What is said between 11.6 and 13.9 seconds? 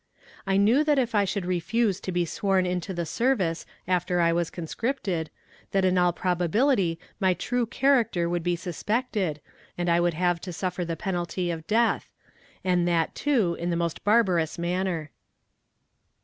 death and that, too, in the